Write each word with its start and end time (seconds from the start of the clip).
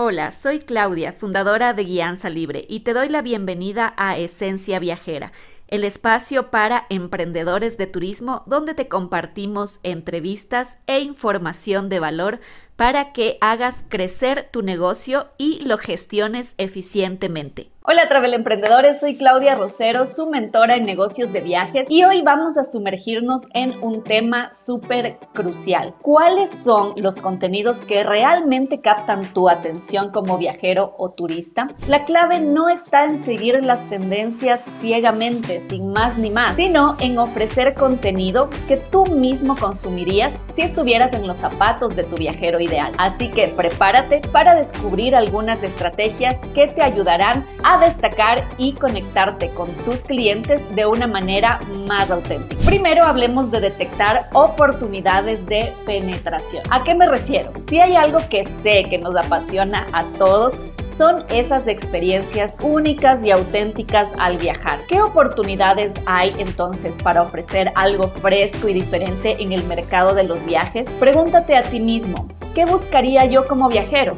Hola, 0.00 0.30
soy 0.30 0.60
Claudia, 0.60 1.12
fundadora 1.12 1.74
de 1.74 1.82
Guianza 1.82 2.30
Libre, 2.30 2.64
y 2.68 2.80
te 2.80 2.92
doy 2.92 3.08
la 3.08 3.20
bienvenida 3.20 3.94
a 3.96 4.16
Esencia 4.16 4.78
Viajera, 4.78 5.32
el 5.66 5.82
espacio 5.82 6.52
para 6.52 6.86
emprendedores 6.88 7.76
de 7.78 7.88
turismo 7.88 8.44
donde 8.46 8.74
te 8.74 8.86
compartimos 8.86 9.80
entrevistas 9.82 10.78
e 10.86 11.00
información 11.00 11.88
de 11.88 11.98
valor 11.98 12.38
para 12.76 13.12
que 13.12 13.38
hagas 13.40 13.84
crecer 13.88 14.48
tu 14.52 14.62
negocio 14.62 15.30
y 15.36 15.64
lo 15.64 15.78
gestiones 15.78 16.54
eficientemente. 16.58 17.72
Hola 17.90 18.06
Travel 18.06 18.34
Emprendedores, 18.34 19.00
soy 19.00 19.16
Claudia 19.16 19.54
Rosero, 19.54 20.06
su 20.06 20.26
mentora 20.26 20.76
en 20.76 20.84
negocios 20.84 21.32
de 21.32 21.40
viajes 21.40 21.86
y 21.88 22.04
hoy 22.04 22.20
vamos 22.20 22.58
a 22.58 22.64
sumergirnos 22.64 23.44
en 23.54 23.82
un 23.82 24.04
tema 24.04 24.52
súper 24.62 25.16
crucial. 25.32 25.94
¿Cuáles 26.02 26.50
son 26.62 26.92
los 26.96 27.16
contenidos 27.16 27.78
que 27.86 28.04
realmente 28.04 28.82
captan 28.82 29.24
tu 29.32 29.48
atención 29.48 30.10
como 30.10 30.36
viajero 30.36 30.96
o 30.98 31.12
turista? 31.12 31.68
La 31.88 32.04
clave 32.04 32.40
no 32.40 32.68
está 32.68 33.06
en 33.06 33.24
seguir 33.24 33.64
las 33.64 33.86
tendencias 33.86 34.60
ciegamente, 34.82 35.62
sin 35.70 35.90
más 35.90 36.18
ni 36.18 36.28
más, 36.28 36.56
sino 36.56 36.94
en 37.00 37.18
ofrecer 37.18 37.72
contenido 37.72 38.50
que 38.68 38.76
tú 38.76 39.06
mismo 39.06 39.56
consumirías 39.56 40.38
si 40.56 40.60
estuvieras 40.60 41.14
en 41.14 41.26
los 41.26 41.38
zapatos 41.38 41.96
de 41.96 42.04
tu 42.04 42.16
viajero 42.16 42.60
ideal. 42.60 42.92
Así 42.98 43.30
que 43.30 43.48
prepárate 43.48 44.20
para 44.30 44.56
descubrir 44.56 45.16
algunas 45.16 45.62
estrategias 45.62 46.36
que 46.54 46.66
te 46.66 46.82
ayudarán 46.82 47.46
a 47.64 47.77
destacar 47.80 48.44
y 48.58 48.72
conectarte 48.74 49.50
con 49.50 49.70
tus 49.84 49.98
clientes 49.98 50.60
de 50.74 50.86
una 50.86 51.06
manera 51.06 51.60
más 51.86 52.10
auténtica. 52.10 52.62
Primero 52.64 53.04
hablemos 53.04 53.50
de 53.50 53.60
detectar 53.60 54.28
oportunidades 54.32 55.44
de 55.46 55.72
penetración. 55.86 56.62
¿A 56.70 56.84
qué 56.84 56.94
me 56.94 57.08
refiero? 57.08 57.52
Si 57.68 57.80
hay 57.80 57.96
algo 57.96 58.18
que 58.28 58.48
sé 58.62 58.84
que 58.88 58.98
nos 58.98 59.16
apasiona 59.16 59.86
a 59.92 60.04
todos, 60.18 60.54
son 60.96 61.24
esas 61.30 61.68
experiencias 61.68 62.54
únicas 62.60 63.24
y 63.24 63.30
auténticas 63.30 64.08
al 64.18 64.36
viajar. 64.36 64.80
¿Qué 64.88 65.00
oportunidades 65.00 65.92
hay 66.06 66.34
entonces 66.38 66.92
para 67.04 67.22
ofrecer 67.22 67.70
algo 67.76 68.08
fresco 68.08 68.68
y 68.68 68.74
diferente 68.74 69.36
en 69.38 69.52
el 69.52 69.62
mercado 69.64 70.14
de 70.14 70.24
los 70.24 70.44
viajes? 70.44 70.90
Pregúntate 70.98 71.56
a 71.56 71.62
ti 71.62 71.78
mismo, 71.78 72.28
¿qué 72.54 72.64
buscaría 72.64 73.24
yo 73.26 73.46
como 73.46 73.68
viajero? 73.68 74.16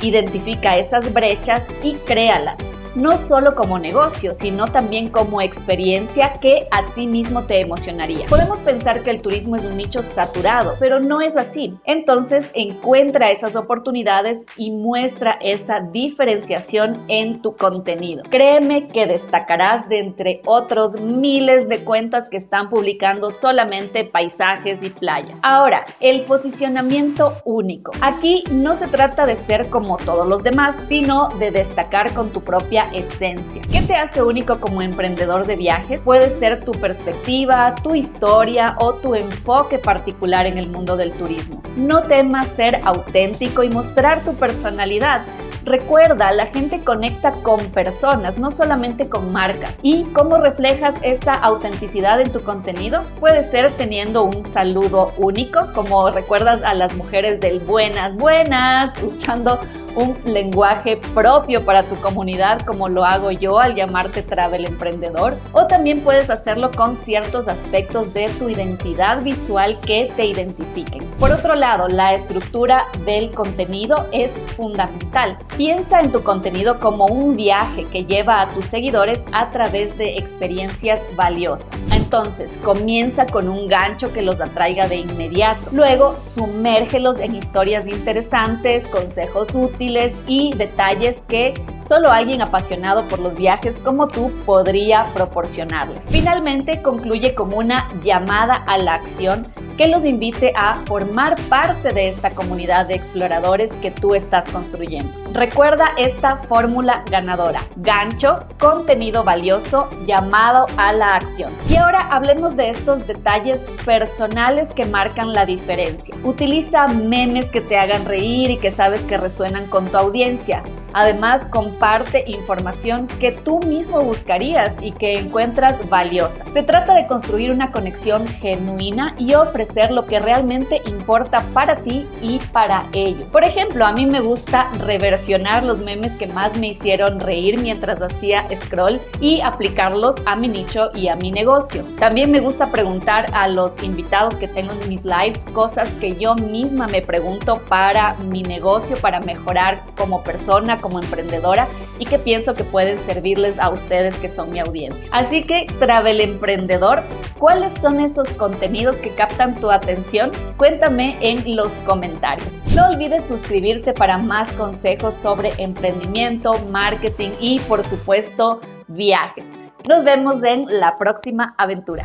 Identifica 0.00 0.78
esas 0.78 1.12
brechas 1.12 1.62
y 1.82 1.94
créalas 2.06 2.56
no 2.94 3.18
solo 3.18 3.54
como 3.54 3.78
negocio, 3.78 4.34
sino 4.34 4.66
también 4.66 5.08
como 5.08 5.40
experiencia 5.40 6.34
que 6.40 6.66
a 6.70 6.84
ti 6.94 7.06
mismo 7.06 7.42
te 7.44 7.60
emocionaría. 7.60 8.26
Podemos 8.26 8.58
pensar 8.60 9.02
que 9.02 9.10
el 9.10 9.22
turismo 9.22 9.56
es 9.56 9.64
un 9.64 9.76
nicho 9.76 10.02
saturado, 10.14 10.74
pero 10.78 11.00
no 11.00 11.20
es 11.20 11.36
así. 11.36 11.74
Entonces 11.84 12.48
encuentra 12.54 13.30
esas 13.30 13.56
oportunidades 13.56 14.38
y 14.56 14.70
muestra 14.70 15.38
esa 15.40 15.80
diferenciación 15.80 17.02
en 17.08 17.42
tu 17.42 17.56
contenido. 17.56 18.22
Créeme 18.30 18.88
que 18.88 19.06
destacarás 19.06 19.88
de 19.88 19.98
entre 20.00 20.40
otros 20.44 21.00
miles 21.00 21.68
de 21.68 21.84
cuentas 21.84 22.28
que 22.28 22.36
están 22.36 22.70
publicando 22.70 23.30
solamente 23.32 24.04
paisajes 24.04 24.82
y 24.82 24.90
playas. 24.90 25.38
Ahora, 25.42 25.84
el 26.00 26.22
posicionamiento 26.22 27.32
único. 27.44 27.92
Aquí 28.00 28.44
no 28.50 28.76
se 28.76 28.86
trata 28.86 29.26
de 29.26 29.36
ser 29.36 29.68
como 29.68 29.96
todos 29.96 30.26
los 30.26 30.42
demás, 30.42 30.76
sino 30.88 31.28
de 31.38 31.50
destacar 31.50 32.12
con 32.14 32.30
tu 32.30 32.40
propia 32.40 32.83
esencia. 32.92 33.62
¿Qué 33.70 33.82
te 33.82 33.94
hace 33.94 34.22
único 34.22 34.60
como 34.60 34.82
emprendedor 34.82 35.46
de 35.46 35.56
viajes? 35.56 36.00
Puede 36.00 36.38
ser 36.38 36.64
tu 36.64 36.72
perspectiva, 36.72 37.74
tu 37.82 37.94
historia 37.94 38.76
o 38.80 38.94
tu 38.94 39.14
enfoque 39.14 39.78
particular 39.78 40.46
en 40.46 40.58
el 40.58 40.68
mundo 40.68 40.96
del 40.96 41.12
turismo. 41.12 41.62
No 41.76 42.02
temas 42.02 42.48
ser 42.56 42.80
auténtico 42.84 43.62
y 43.62 43.68
mostrar 43.68 44.22
tu 44.22 44.34
personalidad. 44.34 45.22
Recuerda, 45.64 46.30
la 46.32 46.46
gente 46.46 46.80
conecta 46.80 47.32
con 47.42 47.58
personas, 47.70 48.36
no 48.36 48.50
solamente 48.50 49.08
con 49.08 49.32
marcas. 49.32 49.74
¿Y 49.80 50.04
cómo 50.12 50.36
reflejas 50.36 50.94
esa 51.00 51.34
autenticidad 51.34 52.20
en 52.20 52.30
tu 52.30 52.42
contenido? 52.42 53.02
Puede 53.18 53.50
ser 53.50 53.72
teniendo 53.72 54.24
un 54.24 54.46
saludo 54.52 55.14
único, 55.16 55.60
como 55.74 56.10
recuerdas 56.10 56.62
a 56.64 56.74
las 56.74 56.94
mujeres 56.94 57.40
del 57.40 57.60
buenas, 57.60 58.14
buenas, 58.14 58.92
usando 59.02 59.58
un 59.96 60.16
lenguaje 60.24 61.00
propio 61.14 61.64
para 61.64 61.82
tu 61.82 61.96
comunidad 61.96 62.60
como 62.60 62.88
lo 62.88 63.04
hago 63.04 63.30
yo 63.30 63.60
al 63.60 63.74
llamarte 63.74 64.22
Travel 64.22 64.64
Emprendedor 64.64 65.36
o 65.52 65.66
también 65.66 66.00
puedes 66.00 66.30
hacerlo 66.30 66.70
con 66.70 66.96
ciertos 66.98 67.48
aspectos 67.48 68.12
de 68.14 68.28
tu 68.30 68.48
identidad 68.48 69.22
visual 69.22 69.78
que 69.80 70.12
te 70.16 70.26
identifiquen. 70.26 71.04
Por 71.18 71.30
otro 71.30 71.54
lado, 71.54 71.88
la 71.88 72.14
estructura 72.14 72.84
del 73.04 73.30
contenido 73.30 74.06
es 74.12 74.30
fundamental. 74.56 75.38
Piensa 75.56 76.00
en 76.00 76.12
tu 76.12 76.22
contenido 76.22 76.80
como 76.80 77.06
un 77.06 77.36
viaje 77.36 77.84
que 77.84 78.04
lleva 78.04 78.40
a 78.40 78.48
tus 78.50 78.64
seguidores 78.66 79.20
a 79.32 79.50
través 79.50 79.96
de 79.96 80.16
experiencias 80.16 81.00
valiosas. 81.16 81.68
Entonces, 82.14 82.48
comienza 82.62 83.26
con 83.26 83.48
un 83.48 83.66
gancho 83.66 84.12
que 84.12 84.22
los 84.22 84.40
atraiga 84.40 84.86
de 84.86 84.98
inmediato. 84.98 85.62
Luego, 85.72 86.16
sumérgelos 86.22 87.18
en 87.18 87.34
historias 87.34 87.88
interesantes, 87.88 88.86
consejos 88.86 89.48
útiles 89.52 90.12
y 90.28 90.54
detalles 90.54 91.16
que 91.26 91.54
solo 91.88 92.12
alguien 92.12 92.40
apasionado 92.40 93.02
por 93.08 93.18
los 93.18 93.34
viajes 93.34 93.74
como 93.82 94.06
tú 94.06 94.30
podría 94.46 95.06
proporcionarles. 95.12 95.98
Finalmente, 96.08 96.82
concluye 96.82 97.34
como 97.34 97.56
una 97.56 97.90
llamada 98.04 98.62
a 98.64 98.78
la 98.78 98.94
acción 98.94 99.48
que 99.76 99.88
los 99.88 100.04
invite 100.04 100.52
a 100.54 100.84
formar 100.86 101.34
parte 101.48 101.92
de 101.92 102.10
esta 102.10 102.30
comunidad 102.30 102.86
de 102.86 102.94
exploradores 102.94 103.72
que 103.82 103.90
tú 103.90 104.14
estás 104.14 104.48
construyendo. 104.52 105.23
Recuerda 105.34 105.90
esta 105.96 106.36
fórmula 106.36 107.02
ganadora. 107.10 107.60
Gancho, 107.74 108.46
contenido 108.60 109.24
valioso, 109.24 109.90
llamado 110.06 110.66
a 110.76 110.92
la 110.92 111.16
acción. 111.16 111.52
Y 111.68 111.74
ahora 111.74 112.06
hablemos 112.12 112.56
de 112.56 112.70
estos 112.70 113.04
detalles 113.08 113.58
personales 113.84 114.68
que 114.74 114.86
marcan 114.86 115.32
la 115.32 115.44
diferencia. 115.44 116.14
Utiliza 116.22 116.86
memes 116.86 117.46
que 117.46 117.60
te 117.60 117.76
hagan 117.76 118.04
reír 118.04 118.52
y 118.52 118.58
que 118.58 118.70
sabes 118.70 119.00
que 119.00 119.18
resuenan 119.18 119.66
con 119.66 119.86
tu 119.88 119.96
audiencia. 119.96 120.62
Además, 120.94 121.42
comparte 121.50 122.24
información 122.26 123.06
que 123.06 123.32
tú 123.32 123.60
mismo 123.60 124.00
buscarías 124.02 124.72
y 124.80 124.92
que 124.92 125.18
encuentras 125.18 125.88
valiosa. 125.88 126.44
Se 126.52 126.62
trata 126.62 126.94
de 126.94 127.06
construir 127.06 127.50
una 127.50 127.72
conexión 127.72 128.26
genuina 128.26 129.14
y 129.18 129.34
ofrecer 129.34 129.90
lo 129.90 130.06
que 130.06 130.20
realmente 130.20 130.80
importa 130.86 131.44
para 131.52 131.76
ti 131.76 132.06
y 132.22 132.38
para 132.52 132.86
ellos. 132.92 133.24
Por 133.32 133.44
ejemplo, 133.44 133.84
a 133.84 133.92
mí 133.92 134.06
me 134.06 134.20
gusta 134.20 134.70
reversionar 134.78 135.64
los 135.64 135.78
memes 135.78 136.12
que 136.12 136.28
más 136.28 136.56
me 136.58 136.68
hicieron 136.68 137.20
reír 137.20 137.60
mientras 137.60 138.00
hacía 138.00 138.44
scroll 138.62 139.00
y 139.20 139.40
aplicarlos 139.40 140.16
a 140.26 140.36
mi 140.36 140.48
nicho 140.48 140.90
y 140.94 141.08
a 141.08 141.16
mi 141.16 141.32
negocio. 141.32 141.84
También 141.98 142.30
me 142.30 142.40
gusta 142.40 142.70
preguntar 142.70 143.26
a 143.32 143.48
los 143.48 143.70
invitados 143.82 144.34
que 144.36 144.48
tengo 144.48 144.72
en 144.72 144.88
mis 144.88 145.04
lives 145.04 145.40
cosas 145.52 145.88
que 146.00 146.14
yo 146.16 146.34
misma 146.36 146.86
me 146.86 147.02
pregunto 147.02 147.60
para 147.68 148.14
mi 148.14 148.42
negocio, 148.42 148.96
para 148.98 149.20
mejorar 149.20 149.80
como 149.96 150.22
persona, 150.22 150.78
como 150.84 150.98
emprendedora 150.98 151.66
y 151.98 152.04
que 152.04 152.18
pienso 152.18 152.54
que 152.54 152.62
pueden 152.62 152.98
servirles 153.06 153.58
a 153.58 153.70
ustedes 153.70 154.14
que 154.18 154.28
son 154.28 154.52
mi 154.52 154.58
audiencia. 154.58 155.02
Así 155.12 155.42
que, 155.42 155.66
Travel 155.78 156.20
Emprendedor, 156.20 157.02
¿cuáles 157.38 157.72
son 157.80 158.00
esos 158.00 158.28
contenidos 158.32 158.96
que 158.96 159.08
captan 159.14 159.54
tu 159.54 159.70
atención? 159.70 160.30
Cuéntame 160.58 161.16
en 161.22 161.56
los 161.56 161.72
comentarios. 161.86 162.46
No 162.74 162.88
olvides 162.88 163.24
suscribirte 163.24 163.94
para 163.94 164.18
más 164.18 164.52
consejos 164.52 165.14
sobre 165.14 165.52
emprendimiento, 165.56 166.52
marketing 166.68 167.30
y, 167.40 167.60
por 167.60 167.82
supuesto, 167.82 168.60
viajes. 168.88 169.46
Nos 169.88 170.04
vemos 170.04 170.44
en 170.44 170.66
la 170.68 170.98
próxima 170.98 171.54
aventura. 171.56 172.04